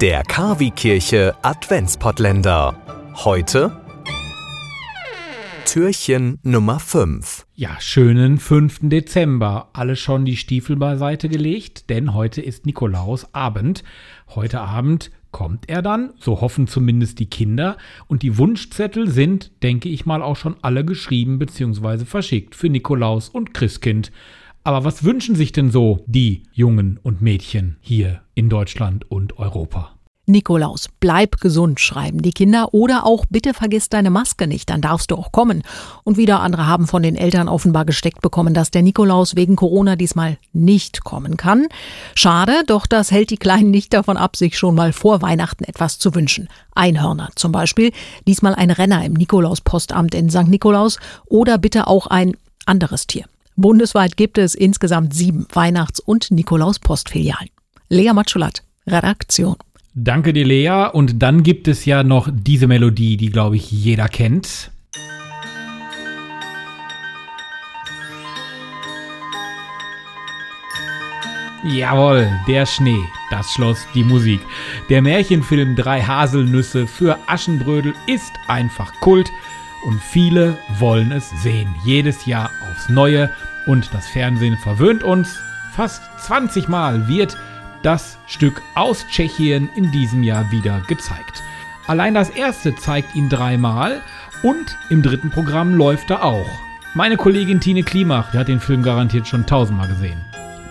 Der 0.00 0.22
Kavi-Kirche 0.22 1.34
Adventspottländer. 1.42 2.74
Heute 3.16 3.82
Türchen 5.66 6.38
Nummer 6.42 6.80
5. 6.80 7.44
Ja, 7.54 7.76
schönen 7.80 8.38
5. 8.38 8.78
Dezember. 8.84 9.68
Alle 9.74 9.96
schon 9.96 10.24
die 10.24 10.38
Stiefel 10.38 10.76
beiseite 10.76 11.28
gelegt, 11.28 11.90
denn 11.90 12.14
heute 12.14 12.40
ist 12.40 12.64
Nikolausabend. 12.64 13.84
Heute 14.34 14.62
Abend 14.62 15.10
kommt 15.32 15.68
er 15.68 15.82
dann, 15.82 16.14
so 16.18 16.40
hoffen 16.40 16.66
zumindest 16.66 17.18
die 17.18 17.28
Kinder, 17.28 17.76
und 18.06 18.22
die 18.22 18.38
Wunschzettel 18.38 19.06
sind, 19.10 19.62
denke 19.62 19.90
ich 19.90 20.06
mal, 20.06 20.22
auch 20.22 20.36
schon 20.36 20.56
alle 20.62 20.82
geschrieben 20.82 21.38
bzw. 21.38 22.06
verschickt 22.06 22.54
für 22.54 22.70
Nikolaus 22.70 23.28
und 23.28 23.52
Christkind. 23.52 24.12
Aber 24.62 24.84
was 24.84 25.04
wünschen 25.04 25.36
sich 25.36 25.52
denn 25.52 25.70
so 25.70 26.04
die 26.06 26.42
Jungen 26.52 26.98
und 27.02 27.22
Mädchen 27.22 27.76
hier 27.80 28.20
in 28.34 28.50
Deutschland 28.50 29.10
und 29.10 29.38
Europa? 29.38 29.92
Nikolaus, 30.26 30.88
bleib 31.00 31.40
gesund, 31.40 31.80
schreiben 31.80 32.22
die 32.22 32.30
Kinder. 32.30 32.72
Oder 32.72 33.04
auch, 33.04 33.24
bitte 33.28 33.52
vergiss 33.52 33.88
deine 33.88 34.10
Maske 34.10 34.46
nicht, 34.46 34.70
dann 34.70 34.80
darfst 34.80 35.10
du 35.10 35.16
auch 35.16 35.32
kommen. 35.32 35.62
Und 36.04 36.16
wieder 36.16 36.40
andere 36.40 36.66
haben 36.66 36.86
von 36.86 37.02
den 37.02 37.16
Eltern 37.16 37.48
offenbar 37.48 37.84
gesteckt 37.84 38.20
bekommen, 38.20 38.54
dass 38.54 38.70
der 38.70 38.82
Nikolaus 38.82 39.34
wegen 39.34 39.56
Corona 39.56 39.96
diesmal 39.96 40.38
nicht 40.52 41.04
kommen 41.04 41.36
kann. 41.36 41.66
Schade, 42.14 42.62
doch 42.66 42.86
das 42.86 43.10
hält 43.10 43.30
die 43.30 43.38
Kleinen 43.38 43.70
nicht 43.70 43.92
davon 43.92 44.16
ab, 44.16 44.36
sich 44.36 44.56
schon 44.56 44.74
mal 44.74 44.92
vor 44.92 45.22
Weihnachten 45.22 45.64
etwas 45.64 45.98
zu 45.98 46.14
wünschen. 46.14 46.48
Einhörner 46.74 47.30
zum 47.34 47.50
Beispiel, 47.50 47.90
diesmal 48.26 48.54
ein 48.54 48.70
Renner 48.70 49.04
im 49.04 49.14
Nikolauspostamt 49.14 50.14
in 50.14 50.30
St. 50.30 50.48
Nikolaus 50.48 50.98
oder 51.26 51.58
bitte 51.58 51.86
auch 51.88 52.06
ein 52.06 52.36
anderes 52.66 53.06
Tier. 53.06 53.24
Bundesweit 53.60 54.16
gibt 54.16 54.38
es 54.38 54.54
insgesamt 54.54 55.14
sieben 55.14 55.46
Weihnachts- 55.52 56.00
und 56.00 56.30
Nikolaus-Postfilialen. 56.30 57.48
Lea 57.88 58.12
Matschulat, 58.12 58.62
Redaktion. 58.86 59.56
Danke 59.94 60.32
dir, 60.32 60.46
Lea. 60.46 60.88
Und 60.92 61.20
dann 61.22 61.42
gibt 61.42 61.68
es 61.68 61.84
ja 61.84 62.02
noch 62.04 62.28
diese 62.32 62.66
Melodie, 62.66 63.16
die, 63.16 63.30
glaube 63.30 63.56
ich, 63.56 63.70
jeder 63.70 64.08
kennt. 64.08 64.70
Jawohl, 71.62 72.30
der 72.48 72.64
Schnee, 72.64 73.04
das 73.30 73.52
Schloss, 73.52 73.86
die 73.94 74.02
Musik. 74.02 74.40
Der 74.88 75.02
Märchenfilm 75.02 75.76
Drei 75.76 76.00
Haselnüsse 76.00 76.86
für 76.86 77.18
Aschenbrödel 77.26 77.92
ist 78.06 78.32
einfach 78.48 78.94
Kult 79.00 79.30
und 79.84 80.00
viele 80.00 80.56
wollen 80.78 81.12
es 81.12 81.30
sehen. 81.42 81.74
Jedes 81.84 82.26
Jahr 82.26 82.50
aufs 82.70 82.88
Neue 82.88 83.30
und 83.66 83.92
das 83.92 84.08
Fernsehen 84.08 84.56
verwöhnt 84.58 85.02
uns. 85.02 85.38
Fast 85.72 86.02
20 86.18 86.68
Mal 86.68 87.08
wird 87.08 87.36
das 87.82 88.18
Stück 88.26 88.62
aus 88.74 89.06
Tschechien 89.08 89.68
in 89.74 89.90
diesem 89.90 90.22
Jahr 90.22 90.50
wieder 90.50 90.82
gezeigt. 90.88 91.42
Allein 91.86 92.14
das 92.14 92.30
erste 92.30 92.74
zeigt 92.76 93.14
ihn 93.14 93.28
dreimal 93.28 94.00
und 94.42 94.76
im 94.90 95.02
dritten 95.02 95.30
Programm 95.30 95.74
läuft 95.74 96.10
er 96.10 96.24
auch. 96.24 96.48
Meine 96.94 97.16
Kollegin 97.16 97.60
Tine 97.60 97.82
Klimach, 97.82 98.32
die 98.32 98.38
hat 98.38 98.48
den 98.48 98.60
Film 98.60 98.82
garantiert 98.82 99.26
schon 99.28 99.46
tausendmal 99.46 99.88
gesehen. 99.88 100.29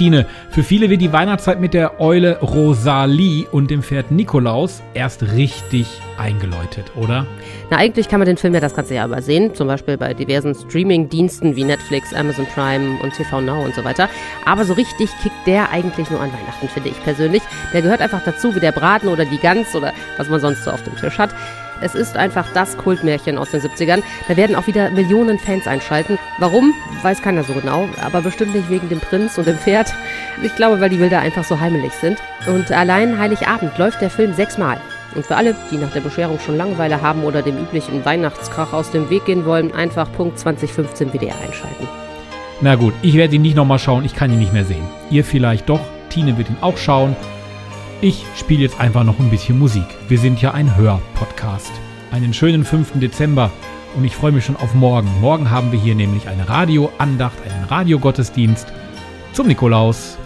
Tine, 0.00 0.24
für 0.48 0.62
viele 0.62 0.88
wird 0.88 1.02
die 1.02 1.12
Weihnachtszeit 1.12 1.60
mit 1.60 1.74
der 1.74 2.00
Eule 2.00 2.38
Rosalie 2.40 3.46
und 3.52 3.70
dem 3.70 3.82
Pferd 3.82 4.10
Nikolaus 4.10 4.80
erst 4.94 5.22
richtig 5.34 5.86
eingeläutet, 6.16 6.90
oder? 6.96 7.26
Na, 7.68 7.76
eigentlich 7.76 8.08
kann 8.08 8.18
man 8.18 8.26
den 8.26 8.38
Film 8.38 8.54
ja 8.54 8.60
das 8.60 8.74
ganze 8.74 8.94
Jahr 8.94 9.08
über 9.08 9.20
sehen, 9.20 9.54
zum 9.54 9.68
Beispiel 9.68 9.98
bei 9.98 10.14
diversen 10.14 10.54
Streaming-Diensten 10.54 11.54
wie 11.54 11.64
Netflix, 11.64 12.14
Amazon 12.14 12.46
Prime 12.46 12.98
und 13.02 13.12
TV 13.12 13.42
Now 13.42 13.62
und 13.62 13.74
so 13.74 13.84
weiter. 13.84 14.08
Aber 14.46 14.64
so 14.64 14.72
richtig 14.72 15.10
kickt 15.22 15.46
der 15.46 15.70
eigentlich 15.70 16.10
nur 16.10 16.18
an 16.18 16.32
Weihnachten, 16.32 16.66
finde 16.68 16.88
ich 16.88 17.04
persönlich. 17.04 17.42
Der 17.74 17.82
gehört 17.82 18.00
einfach 18.00 18.24
dazu, 18.24 18.54
wie 18.54 18.60
der 18.60 18.72
Braten 18.72 19.08
oder 19.08 19.26
die 19.26 19.36
Gans 19.36 19.76
oder 19.76 19.92
was 20.16 20.30
man 20.30 20.40
sonst 20.40 20.64
so 20.64 20.70
auf 20.70 20.82
dem 20.82 20.96
Tisch 20.96 21.18
hat. 21.18 21.34
Es 21.80 21.94
ist 21.94 22.16
einfach 22.16 22.46
das 22.52 22.76
Kultmärchen 22.76 23.38
aus 23.38 23.50
den 23.50 23.60
70ern. 23.60 24.02
Da 24.28 24.36
werden 24.36 24.56
auch 24.56 24.66
wieder 24.66 24.90
Millionen 24.90 25.38
Fans 25.38 25.66
einschalten. 25.66 26.18
Warum? 26.38 26.74
Weiß 27.02 27.22
keiner 27.22 27.44
so 27.44 27.54
genau. 27.54 27.88
Aber 28.02 28.20
bestimmt 28.20 28.54
nicht 28.54 28.68
wegen 28.68 28.88
dem 28.88 29.00
Prinz 29.00 29.38
und 29.38 29.46
dem 29.46 29.56
Pferd. 29.56 29.92
Ich 30.42 30.54
glaube, 30.56 30.80
weil 30.80 30.90
die 30.90 30.96
Bilder 30.96 31.20
einfach 31.20 31.44
so 31.44 31.58
heimelig 31.58 31.92
sind. 31.92 32.18
Und 32.46 32.70
allein 32.70 33.18
Heiligabend 33.18 33.76
läuft 33.78 34.00
der 34.00 34.10
Film 34.10 34.34
sechsmal. 34.34 34.80
Und 35.14 35.26
für 35.26 35.36
alle, 35.36 35.56
die 35.70 35.76
nach 35.76 35.90
der 35.90 36.00
Bescherung 36.00 36.38
schon 36.38 36.56
Langeweile 36.56 37.02
haben 37.02 37.24
oder 37.24 37.42
dem 37.42 37.58
üblichen 37.58 38.04
Weihnachtskrach 38.04 38.72
aus 38.72 38.90
dem 38.90 39.10
Weg 39.10 39.24
gehen 39.24 39.44
wollen, 39.44 39.72
einfach 39.74 40.10
Punkt 40.12 40.38
2015 40.38 41.12
WDR 41.12 41.34
einschalten. 41.40 41.88
Na 42.60 42.74
gut, 42.74 42.92
ich 43.02 43.14
werde 43.14 43.36
ihn 43.36 43.42
nicht 43.42 43.56
nochmal 43.56 43.78
schauen, 43.78 44.04
ich 44.04 44.14
kann 44.14 44.30
ihn 44.30 44.38
nicht 44.38 44.52
mehr 44.52 44.64
sehen. 44.64 44.86
Ihr 45.10 45.24
vielleicht 45.24 45.68
doch, 45.68 45.80
Tine 46.10 46.36
wird 46.36 46.50
ihn 46.50 46.58
auch 46.60 46.76
schauen. 46.76 47.16
Ich 48.02 48.24
spiele 48.34 48.62
jetzt 48.62 48.80
einfach 48.80 49.04
noch 49.04 49.18
ein 49.18 49.28
bisschen 49.28 49.58
Musik. 49.58 49.84
Wir 50.08 50.18
sind 50.18 50.40
ja 50.40 50.52
ein 50.52 50.74
Hörpodcast. 50.74 51.70
Einen 52.10 52.32
schönen 52.32 52.64
5. 52.64 52.92
Dezember 52.94 53.50
und 53.94 54.04
ich 54.04 54.16
freue 54.16 54.32
mich 54.32 54.46
schon 54.46 54.56
auf 54.56 54.72
morgen. 54.74 55.10
Morgen 55.20 55.50
haben 55.50 55.70
wir 55.70 55.78
hier 55.78 55.94
nämlich 55.94 56.26
eine 56.26 56.48
Radioandacht, 56.48 57.36
einen 57.42 57.64
Radiogottesdienst 57.64 58.72
zum 59.34 59.48
Nikolaus. 59.48 60.16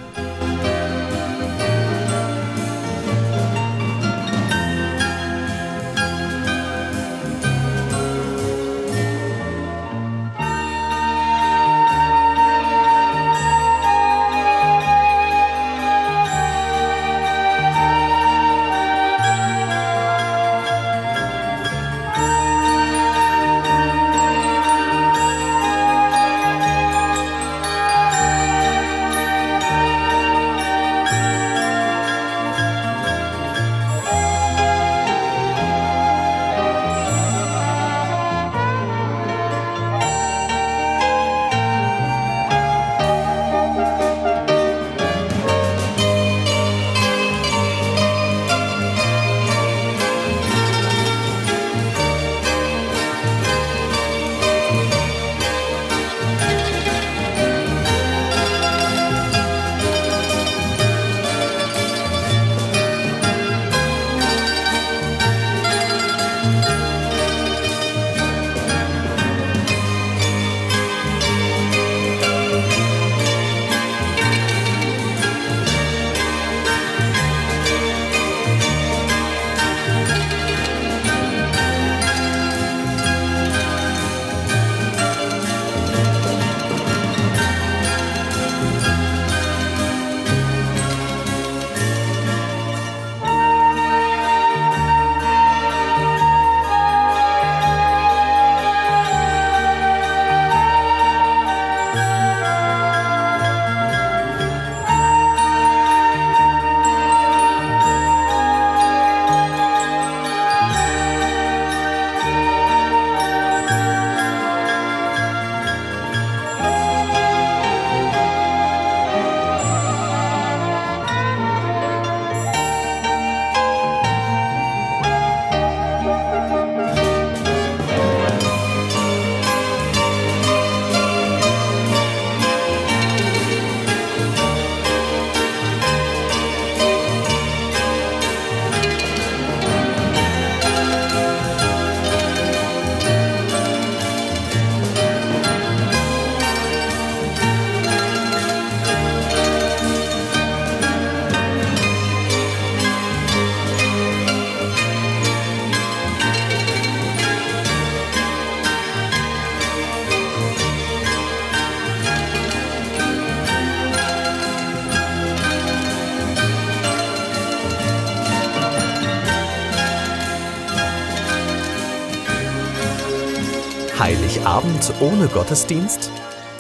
Heiligabend 173.99 174.93
ohne 175.01 175.29
Gottesdienst? 175.29 176.11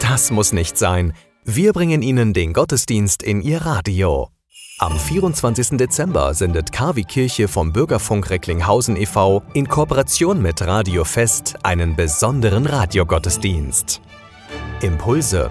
Das 0.00 0.30
muss 0.30 0.52
nicht 0.52 0.78
sein. 0.78 1.12
Wir 1.44 1.72
bringen 1.72 2.00
Ihnen 2.00 2.32
den 2.32 2.52
Gottesdienst 2.52 3.24
in 3.24 3.42
Ihr 3.42 3.62
Radio. 3.62 4.28
Am 4.78 4.96
24. 4.96 5.76
Dezember 5.76 6.32
sendet 6.34 6.70
KW 6.70 7.02
Kirche 7.02 7.48
vom 7.48 7.72
Bürgerfunk 7.72 8.30
Recklinghausen 8.30 8.96
e.V. 8.96 9.42
in 9.52 9.66
Kooperation 9.66 10.42
mit 10.42 10.62
Radio 10.62 11.02
Fest 11.02 11.56
einen 11.64 11.96
besonderen 11.96 12.66
Radiogottesdienst. 12.66 14.00
Impulse, 14.80 15.50